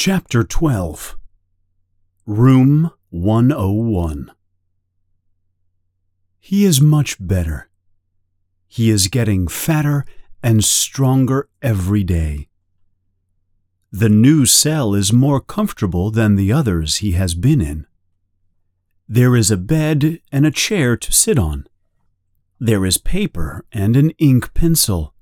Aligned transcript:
Chapter 0.00 0.44
12 0.44 1.18
Room 2.24 2.92
101 3.10 4.30
He 6.38 6.64
is 6.64 6.80
much 6.80 7.16
better. 7.18 7.68
He 8.68 8.90
is 8.90 9.08
getting 9.08 9.48
fatter 9.48 10.04
and 10.40 10.62
stronger 10.62 11.48
every 11.62 12.04
day. 12.04 12.46
The 13.90 14.08
new 14.08 14.46
cell 14.46 14.94
is 14.94 15.12
more 15.12 15.40
comfortable 15.40 16.12
than 16.12 16.36
the 16.36 16.52
others 16.52 16.98
he 16.98 17.12
has 17.18 17.34
been 17.34 17.60
in. 17.60 17.84
There 19.08 19.34
is 19.34 19.50
a 19.50 19.56
bed 19.56 20.20
and 20.30 20.46
a 20.46 20.52
chair 20.52 20.96
to 20.96 21.10
sit 21.10 21.40
on. 21.40 21.66
There 22.60 22.86
is 22.86 22.98
paper 22.98 23.64
and 23.72 23.96
an 23.96 24.10
ink 24.10 24.54
pencil. 24.54 25.12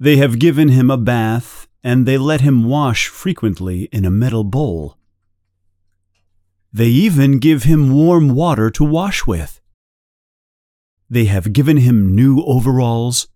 They 0.00 0.16
have 0.16 0.38
given 0.38 0.70
him 0.70 0.90
a 0.90 0.96
bath 0.96 1.68
and 1.82 2.06
they 2.06 2.16
let 2.18 2.40
him 2.40 2.64
wash 2.64 3.08
frequently 3.08 3.84
in 3.92 4.04
a 4.04 4.10
metal 4.10 4.44
bowl. 4.44 4.96
They 6.72 6.88
even 6.88 7.38
give 7.38 7.64
him 7.64 7.92
warm 7.92 8.34
water 8.34 8.70
to 8.70 8.84
wash 8.84 9.26
with. 9.26 9.60
They 11.10 11.26
have 11.26 11.52
given 11.52 11.76
him 11.76 12.14
new 12.14 12.42
overalls, 12.44 13.28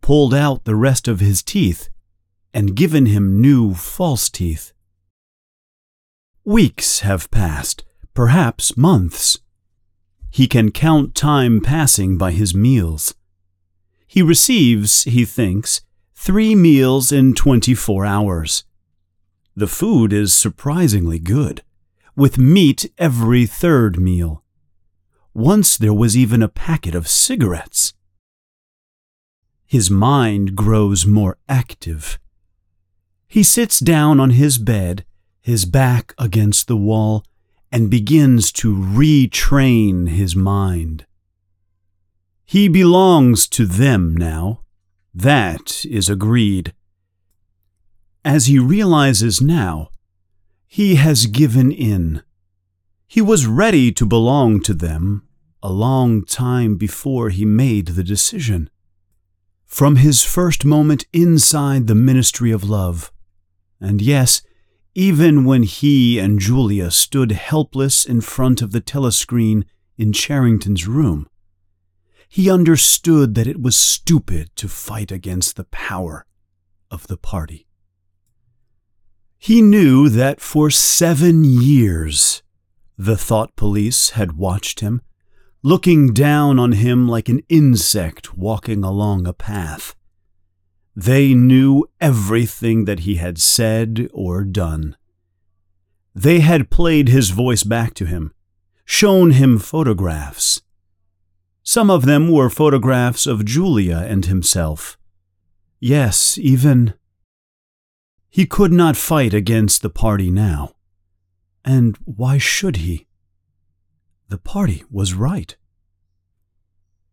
pulled 0.00 0.32
out 0.32 0.64
the 0.64 0.76
rest 0.76 1.06
of 1.06 1.20
his 1.20 1.42
teeth, 1.42 1.90
and 2.54 2.74
given 2.74 3.06
him 3.06 3.40
new 3.40 3.74
false 3.74 4.30
teeth. 4.30 4.72
Weeks 6.44 7.00
have 7.00 7.30
passed, 7.30 7.84
perhaps 8.14 8.76
months. 8.76 9.38
He 10.30 10.46
can 10.46 10.70
count 10.70 11.14
time 11.14 11.60
passing 11.60 12.16
by 12.16 12.32
his 12.32 12.54
meals. 12.54 13.14
He 14.06 14.22
receives, 14.22 15.04
he 15.04 15.24
thinks, 15.24 15.82
three 16.22 16.54
meals 16.54 17.10
in 17.10 17.32
24 17.34 18.04
hours. 18.04 18.64
The 19.56 19.66
food 19.66 20.12
is 20.12 20.34
surprisingly 20.34 21.18
good, 21.18 21.62
with 22.14 22.36
meat 22.36 22.92
every 22.98 23.46
third 23.46 23.98
meal. 23.98 24.44
Once 25.32 25.78
there 25.78 25.94
was 25.94 26.18
even 26.18 26.42
a 26.42 26.48
packet 26.48 26.94
of 26.94 27.08
cigarettes. 27.08 27.94
His 29.66 29.90
mind 29.90 30.54
grows 30.54 31.06
more 31.06 31.38
active. 31.48 32.18
He 33.26 33.42
sits 33.42 33.80
down 33.80 34.20
on 34.20 34.30
his 34.30 34.58
bed, 34.58 35.06
his 35.40 35.64
back 35.64 36.12
against 36.18 36.68
the 36.68 36.76
wall, 36.76 37.24
and 37.72 37.90
begins 37.90 38.52
to 38.60 38.76
retrain 38.76 40.10
his 40.10 40.36
mind. 40.36 41.06
He 42.44 42.68
belongs 42.68 43.48
to 43.48 43.64
them 43.64 44.14
now. 44.14 44.60
That 45.14 45.84
is 45.84 46.08
agreed. 46.08 46.72
As 48.24 48.46
he 48.46 48.58
realizes 48.58 49.40
now, 49.40 49.90
he 50.66 50.96
has 50.96 51.26
given 51.26 51.72
in. 51.72 52.22
He 53.08 53.20
was 53.20 53.46
ready 53.46 53.90
to 53.92 54.06
belong 54.06 54.60
to 54.62 54.74
them 54.74 55.26
a 55.62 55.72
long 55.72 56.24
time 56.24 56.76
before 56.76 57.30
he 57.30 57.44
made 57.44 57.88
the 57.88 58.04
decision. 58.04 58.70
From 59.66 59.96
his 59.96 60.22
first 60.22 60.64
moment 60.64 61.06
inside 61.12 61.86
the 61.86 61.94
ministry 61.94 62.50
of 62.50 62.64
love, 62.64 63.10
and 63.80 64.00
yes, 64.00 64.42
even 64.94 65.44
when 65.44 65.62
he 65.62 66.18
and 66.18 66.38
Julia 66.38 66.90
stood 66.90 67.32
helpless 67.32 68.04
in 68.04 68.20
front 68.20 68.62
of 68.62 68.72
the 68.72 68.80
telescreen 68.80 69.64
in 69.96 70.12
Charrington's 70.12 70.86
room, 70.86 71.28
he 72.32 72.48
understood 72.48 73.34
that 73.34 73.48
it 73.48 73.60
was 73.60 73.76
stupid 73.76 74.54
to 74.54 74.68
fight 74.68 75.10
against 75.10 75.56
the 75.56 75.64
power 75.64 76.24
of 76.88 77.08
the 77.08 77.16
party. 77.16 77.66
He 79.36 79.60
knew 79.60 80.08
that 80.08 80.40
for 80.40 80.70
seven 80.70 81.42
years 81.42 82.44
the 82.96 83.16
thought 83.16 83.56
police 83.56 84.10
had 84.10 84.36
watched 84.36 84.78
him, 84.78 85.02
looking 85.64 86.14
down 86.14 86.60
on 86.60 86.72
him 86.72 87.08
like 87.08 87.28
an 87.28 87.42
insect 87.48 88.36
walking 88.36 88.84
along 88.84 89.26
a 89.26 89.32
path. 89.32 89.96
They 90.94 91.34
knew 91.34 91.86
everything 92.00 92.84
that 92.84 93.00
he 93.00 93.16
had 93.16 93.38
said 93.38 94.08
or 94.12 94.44
done. 94.44 94.96
They 96.14 96.40
had 96.40 96.70
played 96.70 97.08
his 97.08 97.30
voice 97.30 97.64
back 97.64 97.92
to 97.94 98.04
him, 98.04 98.32
shown 98.84 99.32
him 99.32 99.58
photographs, 99.58 100.62
some 101.62 101.90
of 101.90 102.06
them 102.06 102.30
were 102.30 102.50
photographs 102.50 103.26
of 103.26 103.44
Julia 103.44 103.98
and 104.08 104.26
himself. 104.26 104.96
Yes, 105.78 106.38
even. 106.38 106.94
He 108.28 108.46
could 108.46 108.72
not 108.72 108.96
fight 108.96 109.34
against 109.34 109.82
the 109.82 109.90
party 109.90 110.30
now. 110.30 110.72
And 111.64 111.96
why 112.04 112.38
should 112.38 112.76
he? 112.76 113.06
The 114.28 114.38
party 114.38 114.84
was 114.90 115.14
right. 115.14 115.56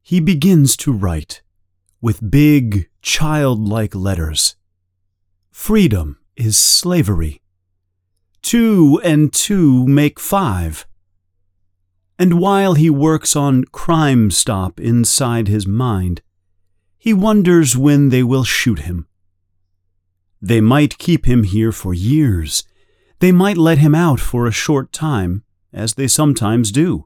He 0.01 0.19
begins 0.19 0.77
to 0.77 0.93
write 0.93 1.41
with 1.99 2.31
big, 2.31 2.89
childlike 3.01 3.95
letters. 3.95 4.55
Freedom 5.51 6.19
is 6.35 6.57
slavery. 6.57 7.41
Two 8.41 9.01
and 9.03 9.33
two 9.33 9.87
make 9.87 10.19
five 10.19 10.85
and 12.19 12.39
while 12.39 12.73
he 12.73 12.89
works 12.89 13.35
on 13.35 13.63
Crime 13.65 14.31
Stop 14.31 14.79
inside 14.79 15.47
his 15.47 15.67
mind, 15.67 16.21
he 16.97 17.13
wonders 17.13 17.77
when 17.77 18.09
they 18.09 18.23
will 18.23 18.43
shoot 18.43 18.79
him. 18.79 19.07
They 20.41 20.61
might 20.61 20.97
keep 20.97 21.25
him 21.25 21.43
here 21.43 21.71
for 21.71 21.93
years. 21.93 22.63
They 23.19 23.31
might 23.31 23.57
let 23.57 23.77
him 23.77 23.95
out 23.95 24.19
for 24.19 24.45
a 24.45 24.51
short 24.51 24.91
time, 24.91 25.43
as 25.71 25.93
they 25.93 26.07
sometimes 26.07 26.71
do. 26.71 27.05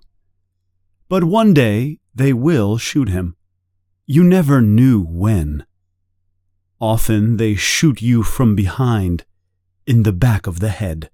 But 1.10 1.26
one 1.26 1.54
day 1.54 2.00
they 2.16 2.34
will 2.34 2.78
shoot 2.78 3.10
him. 3.10 3.36
You 4.06 4.24
never 4.24 4.62
knew 4.62 5.02
when. 5.02 5.66
Often 6.80 7.38
they 7.38 7.56
shoot 7.56 8.02
you 8.02 8.24
from 8.24 8.56
behind, 8.56 9.26
in 9.86 10.04
the 10.04 10.14
back 10.14 10.48
of 10.48 10.60
the 10.60 10.70
head. 10.70 11.10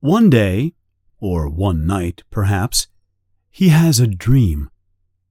One 0.00 0.28
day, 0.30 0.74
or 1.20 1.48
one 1.48 1.86
night, 1.86 2.22
perhaps, 2.30 2.86
he 3.50 3.68
has 3.68 4.00
a 4.00 4.06
dream. 4.06 4.70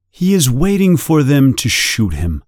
He 0.09 0.33
is 0.33 0.49
waiting 0.49 0.97
for 0.97 1.23
them 1.23 1.53
to 1.55 1.69
shoot 1.69 2.13
him. 2.13 2.43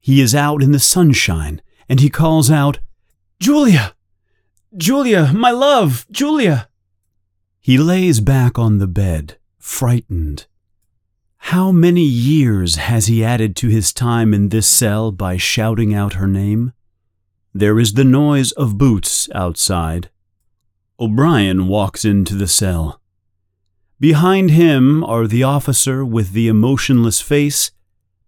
He 0.00 0.20
is 0.20 0.34
out 0.34 0.62
in 0.62 0.72
the 0.72 0.78
sunshine, 0.78 1.62
and 1.88 2.00
he 2.00 2.10
calls 2.10 2.50
out, 2.50 2.78
Julia! 3.40 3.94
Julia, 4.76 5.32
my 5.32 5.50
love, 5.50 6.06
Julia! 6.10 6.68
He 7.60 7.78
lays 7.78 8.20
back 8.20 8.58
on 8.58 8.78
the 8.78 8.86
bed, 8.86 9.38
frightened. 9.58 10.46
How 11.48 11.72
many 11.72 12.02
years 12.02 12.76
has 12.76 13.06
he 13.06 13.24
added 13.24 13.54
to 13.56 13.68
his 13.68 13.92
time 13.92 14.34
in 14.34 14.48
this 14.48 14.66
cell 14.66 15.12
by 15.12 15.36
shouting 15.36 15.94
out 15.94 16.14
her 16.14 16.26
name? 16.26 16.72
There 17.52 17.78
is 17.78 17.92
the 17.92 18.04
noise 18.04 18.52
of 18.52 18.78
boots 18.78 19.28
outside. 19.34 20.10
O'Brien 21.00 21.66
walks 21.66 22.04
into 22.04 22.36
the 22.36 22.46
cell. 22.46 23.00
Behind 23.98 24.50
him 24.50 25.02
are 25.02 25.26
the 25.26 25.42
officer 25.42 26.04
with 26.04 26.32
the 26.32 26.46
emotionless 26.46 27.20
face 27.20 27.72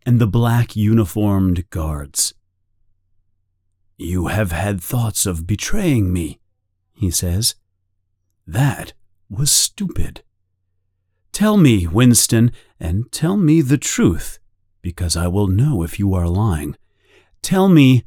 and 0.05 0.19
the 0.19 0.27
black 0.27 0.75
uniformed 0.75 1.71
guards. 1.71 2.35
You 3.97 4.27
have 4.27 4.53
had 4.53 4.81
thoughts 4.81 5.27
of 5.27 5.47
betraying 5.47 6.13
me, 6.13 6.41
he 6.93 7.11
says. 7.11 7.55
That 8.47 8.93
was 9.31 9.51
stupid. 9.51 10.23
Tell 11.33 11.57
me, 11.57 11.87
Winston, 11.87 12.51
and 12.81 13.11
tell 13.13 13.37
me 13.37 13.61
the 13.61 13.79
truth, 13.79 14.39
because 14.83 15.17
I 15.17 15.29
will 15.29 15.47
know 15.47 15.83
if 15.83 15.99
you 15.99 16.15
are 16.15 16.29
lying. 16.29 16.77
Tell 17.43 17.69
me, 17.69 18.05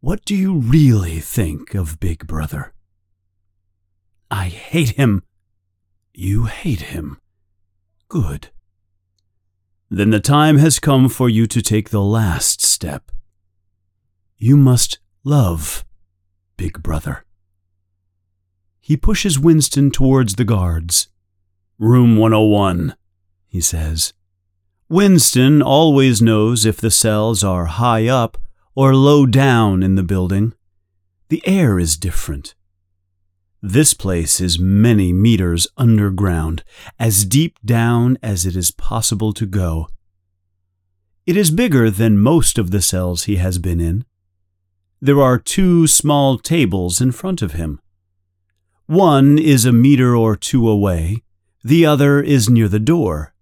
what 0.00 0.24
do 0.24 0.34
you 0.34 0.58
really 0.58 1.20
think 1.20 1.74
of 1.74 2.00
Big 2.00 2.26
Brother? 2.26 2.73
I 4.34 4.48
hate 4.48 4.96
him. 4.96 5.22
You 6.12 6.46
hate 6.46 6.90
him. 6.92 7.18
Good. 8.08 8.48
Then 9.88 10.10
the 10.10 10.18
time 10.18 10.58
has 10.58 10.80
come 10.80 11.08
for 11.08 11.28
you 11.28 11.46
to 11.46 11.62
take 11.62 11.90
the 11.90 12.02
last 12.02 12.60
step. 12.60 13.12
You 14.36 14.56
must 14.56 14.98
love 15.22 15.84
Big 16.56 16.82
Brother. 16.82 17.24
He 18.80 18.96
pushes 18.96 19.38
Winston 19.38 19.92
towards 19.92 20.34
the 20.34 20.44
guards. 20.44 21.08
Room 21.78 22.16
101, 22.16 22.96
he 23.46 23.60
says. 23.60 24.14
Winston 24.88 25.62
always 25.62 26.20
knows 26.20 26.66
if 26.66 26.78
the 26.80 26.90
cells 26.90 27.44
are 27.44 27.66
high 27.66 28.08
up 28.08 28.36
or 28.74 28.96
low 28.96 29.26
down 29.26 29.84
in 29.84 29.94
the 29.94 30.02
building. 30.02 30.54
The 31.28 31.40
air 31.46 31.78
is 31.78 31.96
different. 31.96 32.56
This 33.66 33.94
place 33.94 34.42
is 34.42 34.58
many 34.58 35.10
meters 35.10 35.66
underground, 35.78 36.64
as 36.98 37.24
deep 37.24 37.58
down 37.64 38.18
as 38.22 38.44
it 38.44 38.56
is 38.56 38.70
possible 38.70 39.32
to 39.32 39.46
go. 39.46 39.88
It 41.24 41.34
is 41.34 41.50
bigger 41.50 41.90
than 41.90 42.18
most 42.18 42.58
of 42.58 42.72
the 42.72 42.82
cells 42.82 43.24
he 43.24 43.36
has 43.36 43.56
been 43.56 43.80
in. 43.80 44.04
There 45.00 45.18
are 45.18 45.38
two 45.38 45.86
small 45.86 46.36
tables 46.36 47.00
in 47.00 47.10
front 47.10 47.40
of 47.40 47.52
him. 47.52 47.80
One 48.84 49.38
is 49.38 49.64
a 49.64 49.72
meter 49.72 50.14
or 50.14 50.36
two 50.36 50.68
away, 50.68 51.22
the 51.64 51.86
other 51.86 52.20
is 52.20 52.50
near 52.50 52.68
the 52.68 52.78
door. 52.78 53.32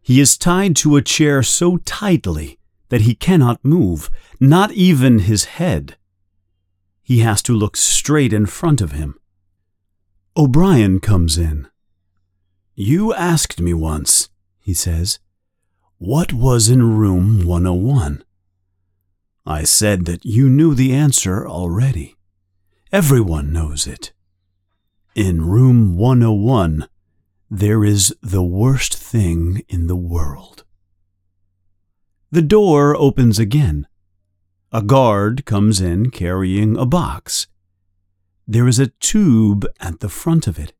He 0.00 0.18
is 0.18 0.38
tied 0.38 0.76
to 0.76 0.96
a 0.96 1.02
chair 1.02 1.42
so 1.42 1.76
tightly 1.76 2.58
that 2.88 3.02
he 3.02 3.14
cannot 3.14 3.62
move, 3.62 4.08
not 4.40 4.72
even 4.72 5.18
his 5.18 5.44
head. 5.60 5.98
He 7.02 7.18
has 7.18 7.42
to 7.42 7.52
look 7.52 7.76
straight 7.76 8.32
in 8.32 8.46
front 8.46 8.80
of 8.80 8.92
him. 8.92 9.18
O'Brien 10.34 10.98
comes 10.98 11.36
in. 11.36 11.68
You 12.74 13.12
asked 13.12 13.60
me 13.60 13.74
once, 13.74 14.30
he 14.60 14.72
says, 14.72 15.18
what 15.98 16.32
was 16.32 16.70
in 16.70 16.96
room 16.96 17.44
101? 17.44 18.24
I 19.44 19.64
said 19.64 20.06
that 20.06 20.24
you 20.24 20.48
knew 20.48 20.74
the 20.74 20.94
answer 20.94 21.46
already. 21.46 22.16
Everyone 22.90 23.52
knows 23.52 23.86
it. 23.86 24.14
In 25.14 25.44
room 25.44 25.98
101, 25.98 26.88
there 27.50 27.84
is 27.84 28.16
the 28.22 28.42
worst 28.42 28.96
thing 28.96 29.62
in 29.68 29.86
the 29.86 29.96
world. 29.96 30.64
The 32.30 32.40
door 32.40 32.96
opens 32.96 33.38
again. 33.38 33.86
A 34.72 34.80
guard 34.80 35.44
comes 35.44 35.78
in 35.78 36.08
carrying 36.08 36.78
a 36.78 36.86
box. 36.86 37.48
There 38.46 38.68
is 38.68 38.78
a 38.78 38.88
tube 38.88 39.66
at 39.80 40.00
the 40.00 40.08
front 40.08 40.46
of 40.46 40.58
it. 40.58 40.72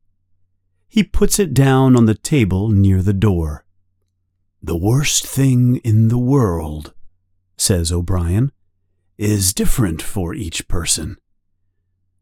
He 0.87 1.03
puts 1.03 1.39
it 1.39 1.53
down 1.53 1.95
on 1.95 2.05
the 2.05 2.13
table 2.13 2.69
near 2.69 3.01
the 3.01 3.13
door. 3.13 3.65
The 4.61 4.77
worst 4.77 5.25
thing 5.25 5.77
in 5.77 6.09
the 6.09 6.17
world, 6.17 6.93
says 7.57 7.91
O'Brien, 7.91 8.51
is 9.17 9.53
different 9.53 10.01
for 10.01 10.33
each 10.33 10.67
person. 10.67 11.17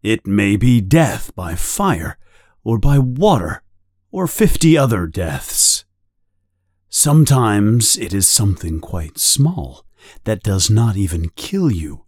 It 0.04 0.26
may 0.26 0.56
be 0.56 0.82
death 0.82 1.36
by 1.36 1.56
fire, 1.56 2.18
or 2.64 2.78
by 2.78 2.98
water, 3.00 3.64
or 4.12 4.28
fifty 4.28 4.78
other 4.78 5.08
deaths. 5.08 5.86
Sometimes 6.90 7.98
it 7.98 8.14
is 8.14 8.28
something 8.28 8.80
quite 8.80 9.18
small 9.18 9.86
that 10.24 10.44
does 10.44 10.70
not 10.70 10.98
even 10.98 11.30
kill 11.36 11.72
you. 11.72 12.06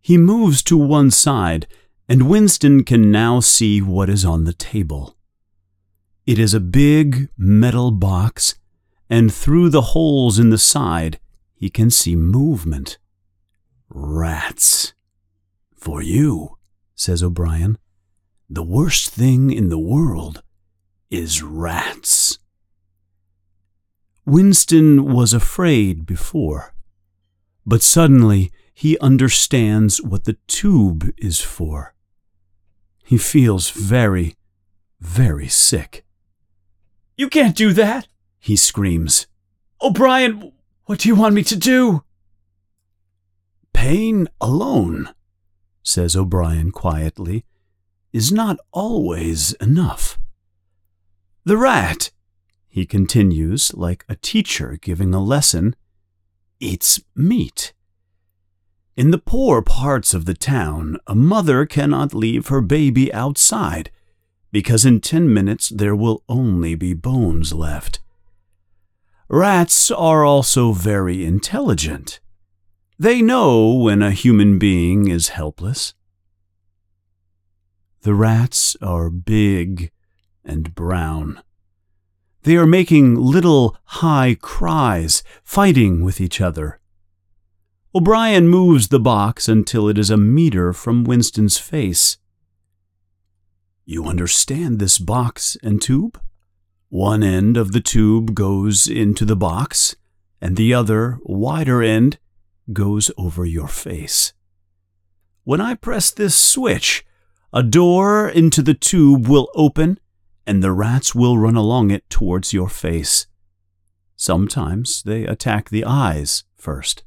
He 0.00 0.18
moves 0.18 0.62
to 0.64 0.76
one 0.76 1.10
side, 1.10 1.66
and 2.08 2.28
Winston 2.28 2.84
can 2.84 3.10
now 3.10 3.40
see 3.40 3.80
what 3.80 4.10
is 4.10 4.24
on 4.24 4.44
the 4.44 4.52
table. 4.52 5.16
It 6.26 6.38
is 6.38 6.54
a 6.54 6.60
big 6.60 7.28
metal 7.36 7.90
box, 7.90 8.54
and 9.08 9.32
through 9.32 9.70
the 9.70 9.92
holes 9.92 10.38
in 10.38 10.50
the 10.50 10.58
side 10.58 11.18
he 11.54 11.70
can 11.70 11.90
see 11.90 12.16
movement. 12.16 12.98
Rats. 13.88 14.94
For 15.76 16.02
you, 16.02 16.58
says 16.94 17.22
O'Brien, 17.22 17.78
the 18.48 18.62
worst 18.62 19.10
thing 19.10 19.50
in 19.50 19.68
the 19.68 19.78
world 19.78 20.42
is 21.10 21.42
rats. 21.42 22.38
Winston 24.24 25.12
was 25.12 25.32
afraid 25.32 26.06
before, 26.06 26.74
but 27.66 27.82
suddenly 27.82 28.52
he 28.74 28.98
understands 28.98 30.02
what 30.02 30.24
the 30.24 30.36
tube 30.46 31.12
is 31.18 31.40
for. 31.40 31.94
He 33.04 33.18
feels 33.18 33.70
very, 33.70 34.36
very 35.00 35.48
sick. 35.48 36.04
You 37.16 37.28
can't 37.28 37.56
do 37.56 37.72
that, 37.74 38.08
he 38.38 38.56
screams. 38.56 39.26
O'Brien, 39.80 40.52
what 40.86 41.00
do 41.00 41.08
you 41.08 41.14
want 41.14 41.34
me 41.34 41.42
to 41.44 41.56
do? 41.56 42.04
Pain 43.72 44.28
alone, 44.40 45.10
says 45.82 46.16
O'Brien 46.16 46.70
quietly, 46.70 47.44
is 48.12 48.30
not 48.30 48.58
always 48.72 49.52
enough. 49.54 50.18
The 51.44 51.56
rat, 51.56 52.10
he 52.68 52.86
continues 52.86 53.74
like 53.74 54.04
a 54.08 54.16
teacher 54.16 54.78
giving 54.80 55.12
a 55.12 55.22
lesson, 55.22 55.74
eats 56.60 57.00
meat. 57.14 57.72
In 58.94 59.10
the 59.10 59.18
poor 59.18 59.62
parts 59.62 60.12
of 60.12 60.26
the 60.26 60.34
town, 60.34 60.98
a 61.06 61.14
mother 61.14 61.64
cannot 61.64 62.12
leave 62.12 62.48
her 62.48 62.60
baby 62.60 63.12
outside 63.14 63.90
because 64.50 64.84
in 64.84 65.00
ten 65.00 65.32
minutes 65.32 65.70
there 65.70 65.96
will 65.96 66.22
only 66.28 66.74
be 66.74 66.92
bones 66.92 67.54
left. 67.54 68.00
Rats 69.28 69.90
are 69.90 70.26
also 70.26 70.72
very 70.72 71.24
intelligent. 71.24 72.20
They 72.98 73.22
know 73.22 73.72
when 73.72 74.02
a 74.02 74.10
human 74.10 74.58
being 74.58 75.08
is 75.08 75.30
helpless. 75.30 75.94
The 78.02 78.12
rats 78.12 78.76
are 78.82 79.08
big 79.08 79.90
and 80.44 80.74
brown. 80.74 81.40
They 82.42 82.56
are 82.56 82.66
making 82.66 83.14
little 83.14 83.78
high 83.84 84.36
cries, 84.38 85.22
fighting 85.44 86.02
with 86.04 86.20
each 86.20 86.40
other. 86.42 86.78
O'Brien 87.94 88.48
moves 88.48 88.88
the 88.88 88.98
box 88.98 89.48
until 89.48 89.86
it 89.86 89.98
is 89.98 90.08
a 90.08 90.16
meter 90.16 90.72
from 90.72 91.04
Winston's 91.04 91.58
face. 91.58 92.16
You 93.84 94.06
understand 94.06 94.78
this 94.78 94.98
box 94.98 95.58
and 95.62 95.82
tube? 95.82 96.18
One 96.88 97.22
end 97.22 97.58
of 97.58 97.72
the 97.72 97.82
tube 97.82 98.34
goes 98.34 98.86
into 98.86 99.26
the 99.26 99.36
box, 99.36 99.94
and 100.40 100.56
the 100.56 100.72
other, 100.72 101.18
wider 101.22 101.82
end, 101.82 102.18
goes 102.72 103.10
over 103.18 103.44
your 103.44 103.68
face. 103.68 104.32
When 105.44 105.60
I 105.60 105.74
press 105.74 106.10
this 106.10 106.34
switch, 106.34 107.04
a 107.52 107.62
door 107.62 108.26
into 108.26 108.62
the 108.62 108.74
tube 108.74 109.28
will 109.28 109.50
open 109.54 110.00
and 110.46 110.62
the 110.62 110.72
rats 110.72 111.14
will 111.14 111.36
run 111.36 111.56
along 111.56 111.90
it 111.90 112.08
towards 112.08 112.54
your 112.54 112.70
face. 112.70 113.26
Sometimes 114.16 115.02
they 115.02 115.26
attack 115.26 115.68
the 115.68 115.84
eyes 115.84 116.44
first. 116.56 117.04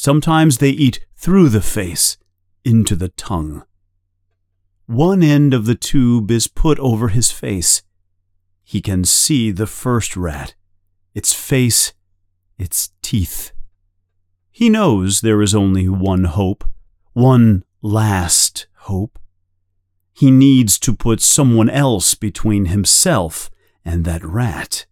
Sometimes 0.00 0.58
they 0.58 0.70
eat 0.70 1.04
through 1.16 1.48
the 1.48 1.60
face 1.60 2.18
into 2.64 2.94
the 2.94 3.08
tongue. 3.08 3.64
One 4.86 5.24
end 5.24 5.52
of 5.52 5.66
the 5.66 5.74
tube 5.74 6.30
is 6.30 6.46
put 6.46 6.78
over 6.78 7.08
his 7.08 7.32
face. 7.32 7.82
He 8.62 8.80
can 8.80 9.02
see 9.02 9.50
the 9.50 9.66
first 9.66 10.16
rat, 10.16 10.54
its 11.16 11.32
face, 11.32 11.94
its 12.56 12.92
teeth. 13.02 13.50
He 14.52 14.70
knows 14.70 15.20
there 15.20 15.42
is 15.42 15.52
only 15.52 15.88
one 15.88 16.24
hope, 16.24 16.62
one 17.12 17.64
last 17.82 18.68
hope. 18.86 19.18
He 20.12 20.30
needs 20.30 20.78
to 20.78 20.94
put 20.94 21.20
someone 21.20 21.68
else 21.68 22.14
between 22.14 22.66
himself 22.66 23.50
and 23.84 24.04
that 24.04 24.24
rat. 24.24 24.86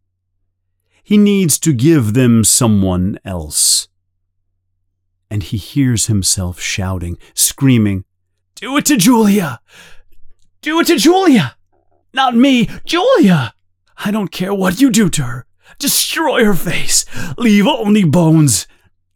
He 1.05 1.17
needs 1.17 1.61
to 1.61 1.73
give 1.73 2.15
them 2.15 2.43
someone 2.43 3.21
else. 3.25 3.87
And 5.31 5.43
he 5.43 5.57
hears 5.57 6.07
himself 6.07 6.61
shouting, 6.61 7.19
screaming, 7.35 8.05
Do 8.55 8.77
it 8.77 8.87
to 8.87 8.97
Julia! 8.97 9.61
Do 10.63 10.81
it 10.81 10.87
to 10.89 10.97
Julia! 10.97 11.57
Not 12.13 12.35
me, 12.35 12.69
Julia! 12.85 13.55
I 13.99 14.11
don't 14.11 14.31
care 14.31 14.55
what 14.55 14.81
you 14.81 14.91
do 14.91 15.09
to 15.11 15.23
her. 15.25 15.47
Destroy 15.79 16.45
her 16.45 16.55
face. 16.55 17.05
Leave 17.37 17.67
only 17.67 18.05
bones. 18.05 18.67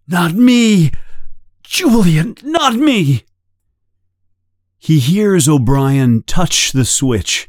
Not 0.07 0.35
me. 0.35 0.91
Julia, 1.63 2.35
not 2.43 2.75
me. 2.75 3.25
He 4.79 4.99
hears 4.99 5.49
O'Brien 5.49 6.23
touch 6.23 6.73
the 6.73 6.85
switch 6.85 7.49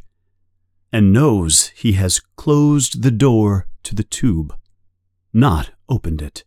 and 0.92 1.14
knows 1.14 1.70
he 1.70 1.94
has 1.94 2.20
closed 2.36 3.02
the 3.02 3.12
door 3.12 3.68
to 3.84 3.96
the 3.96 4.04
tube, 4.04 4.54
not 5.34 5.72
opened 5.88 6.22
it. 6.22 6.44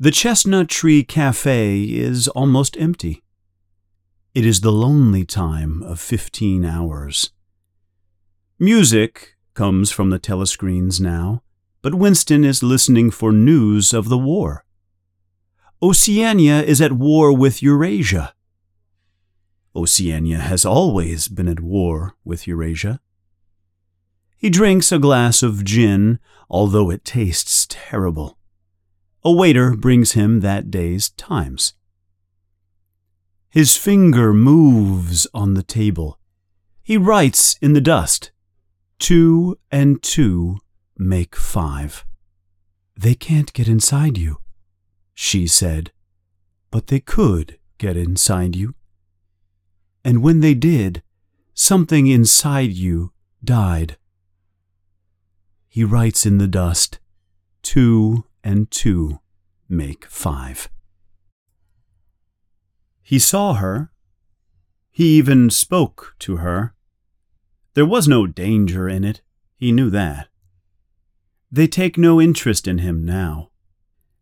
The 0.00 0.12
Chestnut 0.12 0.68
Tree 0.68 1.02
Cafe 1.02 1.82
is 1.82 2.28
almost 2.28 2.76
empty. 2.78 3.24
It 4.32 4.46
is 4.46 4.60
the 4.60 4.70
lonely 4.70 5.24
time 5.24 5.82
of 5.82 5.98
fifteen 5.98 6.64
hours. 6.64 7.32
Music 8.60 9.34
comes 9.54 9.90
from 9.90 10.10
the 10.10 10.20
telescreens 10.20 11.00
now, 11.00 11.42
but 11.82 11.96
Winston 11.96 12.44
is 12.44 12.62
listening 12.62 13.10
for 13.10 13.32
news 13.32 13.92
of 13.92 14.08
the 14.08 14.16
war. 14.16 14.64
Oceania 15.82 16.62
is 16.62 16.80
at 16.80 16.92
war 16.92 17.36
with 17.36 17.60
Eurasia. 17.60 18.34
Oceania 19.74 20.38
has 20.38 20.64
always 20.64 21.26
been 21.26 21.48
at 21.48 21.58
war 21.58 22.14
with 22.24 22.46
Eurasia. 22.46 23.00
He 24.36 24.48
drinks 24.48 24.92
a 24.92 25.00
glass 25.00 25.42
of 25.42 25.64
gin, 25.64 26.20
although 26.48 26.88
it 26.88 27.04
tastes 27.04 27.66
terrible. 27.68 28.37
A 29.24 29.32
waiter 29.32 29.74
brings 29.74 30.12
him 30.12 30.40
that 30.40 30.70
day's 30.70 31.10
Times. 31.10 31.74
His 33.50 33.76
finger 33.76 34.32
moves 34.32 35.26
on 35.34 35.54
the 35.54 35.62
table. 35.62 36.18
He 36.82 36.96
writes 36.96 37.56
in 37.60 37.72
the 37.72 37.80
dust. 37.80 38.30
Two 38.98 39.58
and 39.70 40.02
two 40.02 40.58
make 40.96 41.34
five. 41.34 42.04
They 42.96 43.14
can't 43.14 43.52
get 43.52 43.68
inside 43.68 44.18
you, 44.18 44.38
she 45.14 45.46
said, 45.46 45.92
but 46.70 46.88
they 46.88 47.00
could 47.00 47.58
get 47.78 47.96
inside 47.96 48.56
you. 48.56 48.74
And 50.04 50.22
when 50.22 50.40
they 50.40 50.54
did, 50.54 51.02
something 51.54 52.06
inside 52.06 52.72
you 52.72 53.12
died. 53.42 53.96
He 55.68 55.84
writes 55.84 56.26
in 56.26 56.38
the 56.38 56.48
dust, 56.48 56.98
two 57.62 58.24
and 58.48 58.70
two 58.70 59.20
make 59.68 60.06
five. 60.06 60.70
He 63.02 63.18
saw 63.18 63.52
her. 63.54 63.92
He 64.90 65.18
even 65.18 65.50
spoke 65.50 66.14
to 66.20 66.38
her. 66.38 66.74
There 67.74 67.84
was 67.84 68.08
no 68.08 68.26
danger 68.26 68.88
in 68.88 69.04
it. 69.04 69.20
He 69.58 69.70
knew 69.70 69.90
that. 69.90 70.28
They 71.52 71.66
take 71.66 71.98
no 71.98 72.22
interest 72.22 72.66
in 72.66 72.78
him 72.78 73.04
now. 73.04 73.50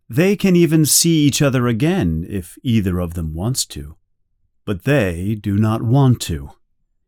They 0.09 0.35
can 0.35 0.56
even 0.56 0.85
see 0.85 1.25
each 1.25 1.40
other 1.40 1.68
again 1.68 2.26
if 2.28 2.59
either 2.64 2.99
of 2.99 3.14
them 3.14 3.33
wants 3.33 3.64
to. 3.66 3.97
But 4.64 4.83
they 4.83 5.37
do 5.37 5.56
not 5.56 5.83
want 5.83 6.21
to. 6.23 6.50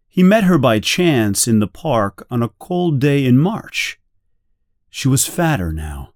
He 0.06 0.22
met 0.22 0.44
her 0.44 0.58
by 0.58 0.78
chance 0.78 1.48
in 1.48 1.58
the 1.58 1.66
park 1.66 2.24
on 2.30 2.44
a 2.44 2.54
cold 2.60 3.00
day 3.00 3.24
in 3.26 3.38
March. 3.38 3.98
She 4.88 5.08
was 5.08 5.26
fatter 5.26 5.72
now. 5.72 6.12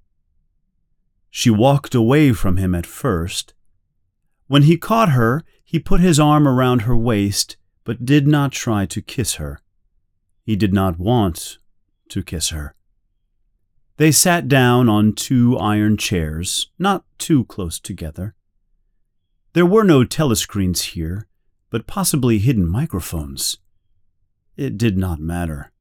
She 1.34 1.48
walked 1.48 1.94
away 1.94 2.34
from 2.34 2.58
him 2.58 2.74
at 2.74 2.84
first. 2.84 3.54
When 4.48 4.64
he 4.64 4.76
caught 4.76 5.08
her, 5.12 5.42
he 5.64 5.78
put 5.78 6.02
his 6.02 6.20
arm 6.20 6.46
around 6.46 6.82
her 6.82 6.94
waist, 6.94 7.56
but 7.84 8.04
did 8.04 8.26
not 8.26 8.52
try 8.52 8.84
to 8.84 9.00
kiss 9.00 9.36
her. 9.36 9.58
He 10.44 10.56
did 10.56 10.74
not 10.74 10.98
want 10.98 11.56
to 12.10 12.22
kiss 12.22 12.50
her. 12.50 12.74
They 13.96 14.12
sat 14.12 14.46
down 14.46 14.90
on 14.90 15.14
two 15.14 15.56
iron 15.56 15.96
chairs, 15.96 16.70
not 16.78 17.06
too 17.16 17.46
close 17.46 17.80
together. 17.80 18.34
There 19.54 19.64
were 19.64 19.84
no 19.84 20.04
telescreens 20.04 20.92
here, 20.92 21.28
but 21.70 21.86
possibly 21.86 22.40
hidden 22.40 22.68
microphones. 22.68 23.56
It 24.58 24.76
did 24.76 24.98
not 24.98 25.18
matter. 25.18 25.72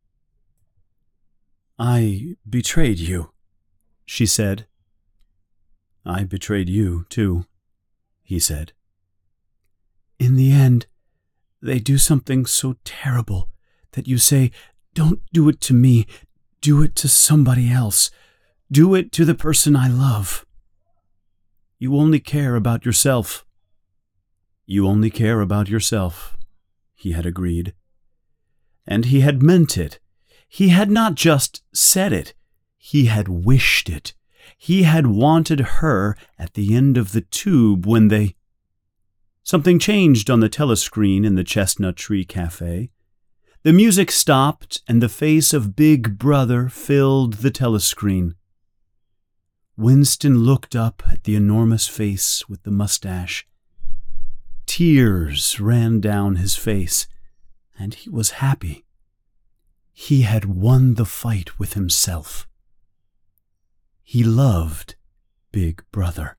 I 1.78 2.38
betrayed 2.50 3.00
you, 3.00 3.32
she 4.06 4.26
said. 4.26 4.66
I 6.06 6.24
betrayed 6.24 6.70
you, 6.70 7.06
too, 7.10 7.46
he 8.24 8.40
said. 8.40 8.74
In 10.20 10.36
the 10.36 10.52
end, 10.52 10.88
they 11.62 11.80
do 11.80 11.98
something 11.98 12.46
so 12.46 12.76
terrible 12.84 13.50
that 13.92 14.08
you 14.08 14.18
say, 14.18 14.52
Don't 14.94 15.22
do 15.32 15.50
it 15.50 15.62
to 15.62 15.74
me, 15.74 16.08
do 16.62 16.82
it 16.82 16.96
to 16.98 17.08
somebody 17.08 17.72
else. 17.72 18.12
Do 18.72 18.96
it 18.96 19.12
to 19.14 19.26
the 19.26 19.36
person 19.36 19.76
I 19.76 19.90
love. 19.90 20.46
You 21.78 21.98
only 21.98 22.20
care 22.20 22.56
about 22.56 22.86
yourself. 22.86 23.46
You 24.66 24.88
only 24.88 25.10
care 25.10 25.42
about 25.42 25.68
yourself, 25.68 26.38
he 26.94 27.12
had 27.12 27.26
agreed. 27.26 27.74
And 28.88 29.06
he 29.06 29.20
had 29.20 29.44
meant 29.44 29.78
it. 29.78 30.00
He 30.48 30.70
had 30.70 30.90
not 30.90 31.16
just 31.16 31.64
said 31.74 32.14
it, 32.14 32.34
he 32.78 33.06
had 33.06 33.28
wished 33.28 33.90
it. 33.90 34.14
He 34.58 34.84
had 34.84 35.08
wanted 35.08 35.60
her 35.60 36.16
at 36.38 36.54
the 36.54 36.76
end 36.76 36.98
of 36.98 37.12
the 37.12 37.22
tube 37.22 37.86
when 37.86 38.08
they. 38.10 38.36
Something 39.44 39.80
changed 39.80 40.30
on 40.30 40.40
the 40.40 40.50
telescreen 40.50 41.26
in 41.26 41.36
the 41.36 41.44
Chestnut 41.44 41.96
Tree 41.96 42.26
Cafe. 42.26 42.92
The 43.64 43.74
music 43.74 44.10
stopped, 44.12 44.82
and 44.88 45.02
the 45.02 45.10
face 45.10 45.54
of 45.54 45.76
Big 45.76 46.18
Brother 46.18 46.68
filled 46.68 47.36
the 47.36 47.52
telescreen. 47.52 48.36
Winston 49.78 50.40
looked 50.40 50.76
up 50.76 51.04
at 51.12 51.24
the 51.24 51.36
enormous 51.36 51.88
face 51.88 52.48
with 52.50 52.64
the 52.64 52.72
mustache. 52.72 53.48
Tears 54.66 55.60
ran 55.60 56.00
down 56.00 56.36
his 56.36 56.56
face, 56.56 57.08
and 57.78 57.94
he 57.94 58.10
was 58.10 58.32
happy. 58.32 58.86
He 59.92 60.22
had 60.22 60.46
won 60.46 60.96
the 60.96 61.06
fight 61.06 61.60
with 61.60 61.74
himself. 61.74 62.48
He 64.12 64.26
loved 64.26 64.96
Big 65.54 65.86
Brother. 65.94 66.36